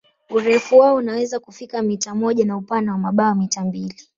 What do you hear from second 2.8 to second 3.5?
wa mabawa